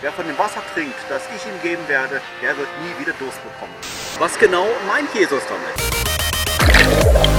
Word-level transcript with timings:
Wer 0.00 0.12
von 0.12 0.24
dem 0.28 0.38
Wasser 0.38 0.62
trinkt, 0.74 0.94
das 1.08 1.22
ich 1.34 1.44
ihm 1.44 1.60
geben 1.60 1.82
werde, 1.88 2.20
der 2.40 2.56
wird 2.56 2.68
nie 2.84 3.00
wieder 3.00 3.12
Durst 3.18 3.42
bekommen. 3.42 3.74
Was 4.18 4.38
genau 4.38 4.68
meint 4.86 5.12
Jesus 5.12 5.42
damit? 5.48 7.37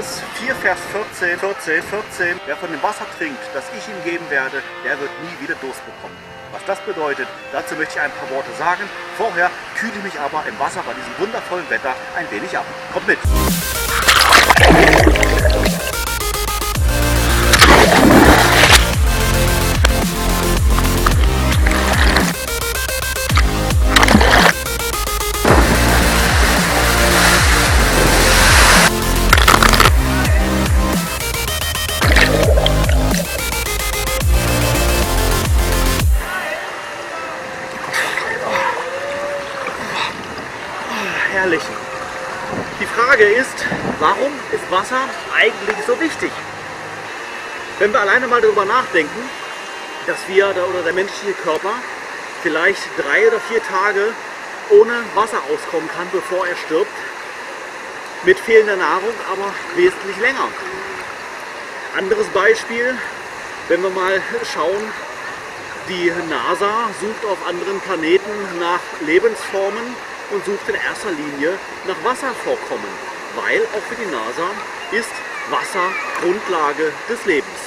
Johannes 0.00 0.22
4, 0.40 0.54
Vers 0.54 0.78
14, 1.18 1.38
14, 1.38 1.82
14, 1.82 2.40
wer 2.46 2.56
von 2.56 2.70
dem 2.70 2.82
Wasser 2.82 3.04
trinkt, 3.18 3.38
das 3.52 3.64
ich 3.76 3.86
ihm 3.86 4.02
geben 4.02 4.24
werde, 4.30 4.62
der 4.82 4.98
wird 4.98 5.10
nie 5.20 5.42
wieder 5.42 5.54
Durst 5.60 5.84
bekommen. 5.84 6.16
Was 6.52 6.64
das 6.64 6.80
bedeutet, 6.80 7.28
dazu 7.52 7.74
möchte 7.74 7.98
ich 7.98 8.00
ein 8.00 8.10
paar 8.10 8.30
Worte 8.34 8.50
sagen. 8.58 8.84
Vorher 9.18 9.50
kühle 9.78 9.92
ich 9.98 10.04
mich 10.04 10.18
aber 10.18 10.42
im 10.48 10.58
Wasser 10.58 10.82
bei 10.86 10.94
diesem 10.94 11.12
wundervollen 11.18 11.68
Wetter 11.68 11.94
ein 12.16 12.30
wenig 12.30 12.56
ab. 12.56 12.64
Kommt 12.94 13.08
mit! 13.08 13.18
Herrlich. 41.30 41.62
Die 42.80 42.86
Frage 42.86 43.24
ist, 43.24 43.64
warum 43.98 44.32
ist 44.52 44.70
Wasser 44.70 45.00
eigentlich 45.34 45.76
so 45.86 45.98
wichtig? 46.00 46.32
Wenn 47.78 47.92
wir 47.92 48.00
alleine 48.00 48.26
mal 48.26 48.40
darüber 48.40 48.64
nachdenken, 48.64 49.28
dass 50.06 50.18
wir 50.28 50.48
oder 50.48 50.82
der 50.84 50.92
menschliche 50.92 51.34
Körper 51.34 51.72
vielleicht 52.42 52.82
drei 52.98 53.28
oder 53.28 53.38
vier 53.40 53.62
Tage 53.62 54.12
ohne 54.70 54.92
Wasser 55.14 55.38
auskommen 55.52 55.88
kann, 55.96 56.08
bevor 56.12 56.46
er 56.46 56.56
stirbt, 56.56 56.92
mit 58.24 58.38
fehlender 58.38 58.76
Nahrung 58.76 59.14
aber 59.32 59.52
wesentlich 59.76 60.16
länger. 60.18 60.48
Anderes 61.96 62.26
Beispiel, 62.28 62.96
wenn 63.68 63.82
wir 63.82 63.90
mal 63.90 64.20
schauen, 64.52 64.82
die 65.88 66.12
NASA 66.28 66.90
sucht 67.00 67.24
auf 67.24 67.38
anderen 67.48 67.80
Planeten 67.80 68.30
nach 68.60 68.80
Lebensformen, 69.06 69.96
und 70.30 70.44
sucht 70.44 70.68
in 70.68 70.74
erster 70.74 71.10
Linie 71.10 71.58
nach 71.86 71.96
Wasservorkommen, 72.04 72.92
weil 73.36 73.62
auch 73.74 73.82
für 73.88 73.96
die 73.96 74.10
NASA 74.10 74.50
ist 74.92 75.10
Wasser 75.50 75.90
Grundlage 76.20 76.92
des 77.08 77.24
Lebens. 77.26 77.60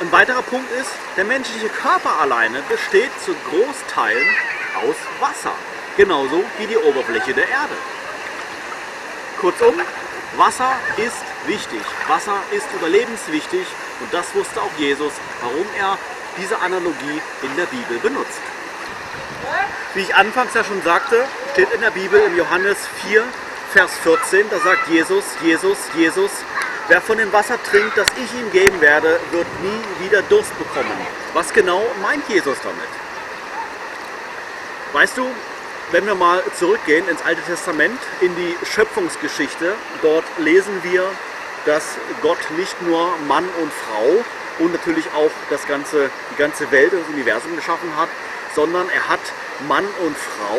Ein 0.00 0.12
weiterer 0.12 0.42
Punkt 0.42 0.70
ist, 0.72 0.90
der 1.16 1.24
menschliche 1.24 1.68
Körper 1.68 2.20
alleine 2.20 2.62
besteht 2.68 3.10
zu 3.24 3.34
Großteilen 3.48 4.28
aus 4.76 4.96
Wasser, 5.20 5.52
genauso 5.96 6.44
wie 6.58 6.66
die 6.66 6.76
Oberfläche 6.76 7.32
der 7.32 7.48
Erde. 7.48 7.74
Kurzum, 9.40 9.74
Wasser 10.36 10.72
ist 10.96 11.24
wichtig, 11.46 11.80
Wasser 12.08 12.42
ist 12.50 12.66
überlebenswichtig 12.74 13.66
und 14.00 14.12
das 14.12 14.34
wusste 14.34 14.60
auch 14.60 14.72
Jesus, 14.78 15.12
warum 15.40 15.66
er 15.78 15.96
diese 16.36 16.58
Analogie 16.58 17.20
in 17.42 17.56
der 17.56 17.66
Bibel 17.66 17.98
benutzt. 17.98 18.40
Wie 19.94 20.00
ich 20.00 20.14
anfangs 20.14 20.54
ja 20.54 20.62
schon 20.62 20.82
sagte, 20.82 21.24
steht 21.52 21.72
in 21.72 21.80
der 21.80 21.90
Bibel 21.90 22.20
im 22.20 22.36
Johannes 22.36 22.76
4, 23.08 23.24
Vers 23.72 23.90
14, 24.02 24.48
da 24.50 24.58
sagt 24.58 24.88
Jesus, 24.88 25.24
Jesus, 25.42 25.78
Jesus, 25.96 26.30
wer 26.88 27.00
von 27.00 27.18
dem 27.18 27.32
Wasser 27.32 27.62
trinkt, 27.62 27.96
das 27.96 28.06
ich 28.16 28.32
ihm 28.38 28.50
geben 28.52 28.80
werde, 28.80 29.18
wird 29.32 29.46
nie 29.62 30.04
wieder 30.04 30.22
Durst 30.22 30.56
bekommen. 30.58 30.92
Was 31.34 31.52
genau 31.52 31.82
meint 32.02 32.28
Jesus 32.28 32.56
damit? 32.62 32.88
Weißt 34.92 35.16
du, 35.16 35.26
wenn 35.92 36.06
wir 36.06 36.14
mal 36.14 36.42
zurückgehen 36.58 37.08
ins 37.08 37.22
Alte 37.22 37.42
Testament, 37.42 37.98
in 38.20 38.34
die 38.36 38.56
Schöpfungsgeschichte, 38.66 39.74
dort 40.02 40.24
lesen 40.38 40.82
wir, 40.82 41.04
dass 41.64 41.96
Gott 42.22 42.38
nicht 42.56 42.80
nur 42.82 43.12
Mann 43.28 43.48
und 43.60 43.72
Frau 43.72 44.24
und 44.58 44.72
natürlich 44.72 45.06
auch 45.14 45.30
das 45.50 45.66
ganze, 45.66 46.10
die 46.32 46.36
ganze 46.36 46.70
Welt, 46.70 46.92
das 46.92 47.08
Universum 47.12 47.56
geschaffen 47.56 47.96
hat, 47.96 48.08
sondern 48.56 48.88
er 48.88 49.08
hat 49.08 49.20
Mann 49.68 49.84
und 50.00 50.16
Frau 50.16 50.58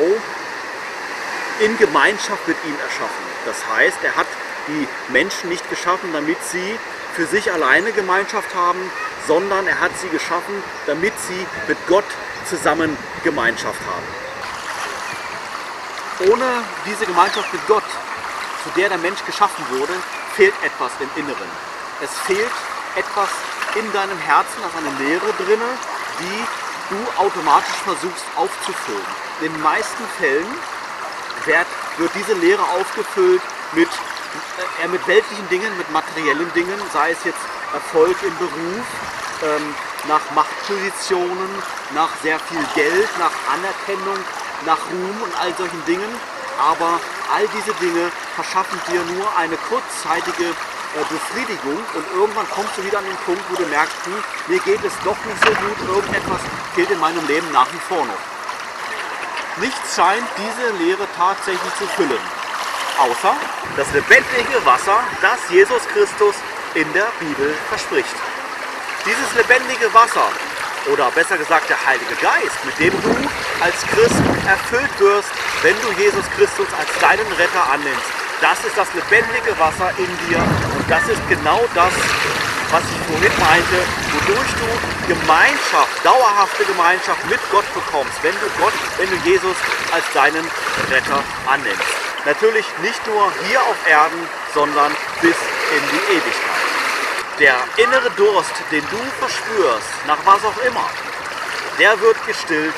in 1.60 1.78
Gemeinschaft 1.80 2.48
mit 2.48 2.56
ihm 2.64 2.76
erschaffen. 2.80 3.26
Das 3.46 3.58
heißt, 3.76 3.98
er 4.04 4.16
hat 4.16 4.28
die 4.68 4.88
Menschen 5.12 5.50
nicht 5.50 5.68
geschaffen, 5.70 6.14
damit 6.14 6.38
sie 6.44 6.78
für 7.16 7.26
sich 7.26 7.52
alleine 7.52 7.92
Gemeinschaft 7.92 8.54
haben, 8.54 8.80
sondern 9.26 9.66
er 9.66 9.80
hat 9.80 9.92
sie 10.00 10.10
geschaffen, 10.10 10.64
damit 10.86 11.14
sie 11.28 11.46
mit 11.68 11.78
Gott 11.88 12.06
zusammen 12.48 12.96
Gemeinschaft 13.24 13.82
haben. 13.92 14.08
Ohne 16.32 16.46
diese 16.86 17.06
Gemeinschaft 17.06 17.52
mit 17.52 17.66
Gott, 17.68 17.84
zu 18.64 18.70
der 18.80 18.90
der 18.90 19.00
Mensch 19.00 19.26
geschaffen 19.26 19.66
wurde, 19.70 19.94
fehlt 20.36 20.54
etwas 20.64 20.92
im 21.00 21.10
Inneren. 21.16 21.50
Es 22.04 22.12
fehlt 22.28 22.52
etwas 22.96 23.30
in 23.74 23.92
deinem 23.92 24.20
Herzen, 24.20 24.62
da 24.62 24.68
ist 24.68 24.78
eine 24.78 25.10
Leere 25.10 25.34
drinne, 25.40 25.70
die 26.20 26.67
du 26.90 27.22
automatisch 27.22 27.76
versuchst 27.84 28.26
aufzufüllen. 28.36 29.06
In 29.42 29.54
den 29.54 29.62
meisten 29.62 30.04
Fällen 30.18 30.48
wird, 31.46 31.68
wird 31.98 32.12
diese 32.16 32.34
Leere 32.34 32.64
aufgefüllt 32.64 33.42
mit, 33.74 33.90
äh, 34.84 34.88
mit 34.88 35.06
weltlichen 35.08 35.48
Dingen, 35.50 35.78
mit 35.78 35.90
materiellen 35.92 36.52
Dingen, 36.54 36.80
sei 36.94 37.12
es 37.12 37.24
jetzt 37.24 37.40
Erfolg 37.74 38.16
im 38.24 38.36
Beruf, 38.38 38.86
ähm, 39.44 39.76
nach 40.08 40.22
Machtpositionen, 40.34 41.50
nach 41.94 42.10
sehr 42.24 42.40
viel 42.40 42.64
Geld, 42.76 43.10
nach 43.20 43.32
Anerkennung, 43.54 44.18
nach 44.66 44.80
Ruhm 44.92 45.22
und 45.22 45.40
all 45.40 45.54
solchen 45.56 45.84
Dingen. 45.86 46.10
Aber 46.60 47.00
all 47.34 47.48
diese 47.50 47.74
Dinge 47.76 48.12
verschaffen 48.36 48.80
dir 48.90 49.04
nur 49.16 49.28
eine 49.38 49.58
kurzzeitige 49.70 50.56
Befriedigung 51.10 51.78
und 51.94 52.06
irgendwann 52.14 52.50
kommst 52.50 52.78
du 52.78 52.84
wieder 52.84 53.00
an 53.00 53.06
den 53.06 53.18
Punkt, 53.26 53.44
wo 53.50 53.56
du 53.56 53.66
merkst, 53.68 53.96
hm, 54.06 54.24
mir 54.48 54.60
geht 54.60 54.84
es 54.84 54.94
doch 55.04 55.18
nicht 55.26 55.40
so 55.46 55.52
gut, 55.54 55.96
irgendetwas 55.96 56.42
fehlt 56.76 56.90
in 56.92 57.00
meinem 57.00 57.26
Leben 57.28 57.52
nach 57.52 57.68
wie 57.72 57.80
vor 57.88 58.06
noch. 58.06 58.24
Nichts 59.58 59.96
scheint 59.96 60.28
diese 60.38 60.84
Lehre 60.84 61.08
tatsächlich 61.16 61.74
zu 61.78 61.86
füllen, 61.96 62.22
außer 62.98 63.36
das 63.76 63.88
lebendige 63.94 64.64
Wasser, 64.66 65.00
das 65.22 65.40
Jesus 65.50 65.82
Christus 65.94 66.36
in 66.74 66.92
der 66.94 67.08
Bibel 67.20 67.54
verspricht. 67.70 68.16
Dieses 69.06 69.34
lebendige 69.36 69.94
Wasser, 69.94 70.30
oder 70.92 71.12
besser 71.12 71.38
gesagt 71.38 71.70
der 71.70 71.86
Heilige 71.86 72.16
Geist, 72.22 72.64
mit 72.64 72.78
dem 72.80 72.94
du 73.02 73.16
als 73.62 73.76
Christ 73.88 74.22
erfüllt 74.48 75.00
wirst, 75.00 75.30
wenn 75.64 75.76
du 75.82 75.92
Jesus 76.02 76.26
Christus 76.36 76.68
als 76.78 76.90
deinen 77.00 77.28
Retter 77.34 77.72
annimmst, 77.72 78.06
das 78.42 78.64
ist 78.66 78.78
das 78.78 78.88
lebendige 78.94 79.58
Wasser 79.58 79.92
in 79.98 80.10
dir 80.28 80.38
das 80.90 81.04
ist 81.10 81.22
genau 81.30 81.64
das, 81.76 81.94
was 82.72 82.84
ich 82.84 83.00
vorhin 83.08 83.32
meinte, 83.40 83.78
wodurch 84.12 84.52
du 84.60 85.14
Gemeinschaft, 85.14 86.04
dauerhafte 86.04 86.66
Gemeinschaft 86.66 87.24
mit 87.30 87.40
Gott 87.52 87.66
bekommst, 87.74 88.16
wenn 88.24 88.36
du 88.36 88.48
Gott, 88.60 88.74
wenn 88.98 89.10
du 89.10 89.16
Jesus 89.28 89.56
als 89.92 90.04
deinen 90.14 90.46
Retter 90.92 91.24
annimmst. 91.48 91.98
Natürlich 92.26 92.66
nicht 92.82 93.06
nur 93.08 93.32
hier 93.48 93.62
auf 93.62 93.78
Erden, 93.88 94.20
sondern 94.54 94.92
bis 95.22 95.36
in 95.76 95.84
die 95.92 96.14
Ewigkeit. 96.16 96.68
Der 97.40 97.56
innere 97.78 98.10
Durst, 98.18 98.54
den 98.72 98.84
du 98.90 99.00
verspürst, 99.20 99.88
nach 100.08 100.18
was 100.26 100.44
auch 100.44 100.58
immer, 100.66 100.90
der 101.80 102.00
wird 102.02 102.18
gestillt 102.26 102.76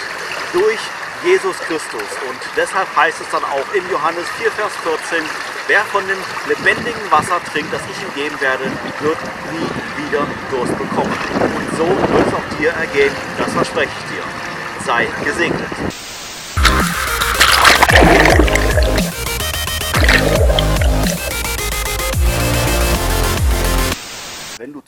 durch 0.54 0.80
Jesus 1.24 1.58
Christus. 1.60 2.10
Und 2.28 2.40
deshalb 2.56 2.88
heißt 2.96 3.20
es 3.22 3.30
dann 3.30 3.44
auch 3.44 3.74
in 3.74 3.84
Johannes 3.90 4.26
4, 4.38 4.52
Vers 4.52 4.72
14, 4.84 5.24
wer 5.68 5.84
von 5.86 6.06
dem 6.08 6.18
lebendigen 6.48 7.12
Wasser 7.12 7.40
trinkt, 7.52 7.74
das 7.74 7.82
ich 7.92 8.02
ihm 8.02 8.14
geben 8.16 8.40
werde, 8.42 8.66
wird 9.02 9.18
nie 9.52 10.04
wieder 10.04 10.26
Durst 10.52 10.78
bekommen. 10.78 11.14
Und 11.42 11.78
so 11.78 11.88
wird 11.88 12.28
es 12.28 12.34
auch 12.34 12.58
dir 12.58 12.72
ergehen, 12.72 13.14
das 13.38 13.52
verspreche 13.52 13.92
ich 13.92 14.16
dir. 14.16 14.24
Sei 14.86 15.08
gesegnet. 15.26 16.09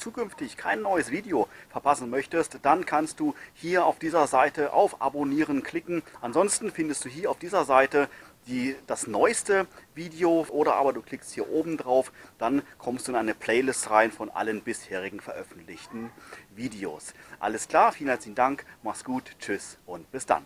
Zukünftig 0.01 0.57
kein 0.57 0.81
neues 0.81 1.12
Video 1.12 1.48
verpassen 1.69 2.09
möchtest, 2.09 2.59
dann 2.63 2.86
kannst 2.86 3.19
du 3.19 3.36
hier 3.53 3.86
auf 3.86 4.00
dieser 4.00 4.27
Seite 4.27 4.74
auf 4.74 5.01
Abonnieren 5.01 5.63
klicken. 5.63 6.03
Ansonsten 6.19 6.71
findest 6.71 7.06
du 7.06 7.09
hier 7.09 7.30
auf 7.30 7.38
dieser 7.38 7.63
Seite 7.63 8.09
die, 8.48 8.75
das 8.88 9.07
neueste 9.07 9.68
Video 9.94 10.45
oder 10.50 10.75
aber 10.75 10.94
du 10.94 11.01
klickst 11.01 11.31
hier 11.31 11.50
oben 11.50 11.77
drauf, 11.77 12.12
dann 12.39 12.63
kommst 12.80 13.07
du 13.07 13.12
in 13.12 13.18
eine 13.18 13.36
Playlist 13.36 13.89
rein 13.92 14.12
von 14.12 14.30
allen 14.31 14.62
bisherigen 14.62 15.19
veröffentlichten 15.19 16.12
Videos. 16.56 17.13
Alles 17.39 17.68
klar, 17.68 17.92
vielen 17.92 18.09
herzlichen 18.09 18.36
Dank, 18.36 18.65
mach's 18.83 19.04
gut, 19.04 19.36
tschüss 19.39 19.77
und 19.86 20.12
bis 20.12 20.25
dann. 20.25 20.44